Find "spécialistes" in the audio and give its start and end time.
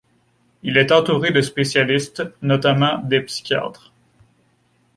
1.41-2.23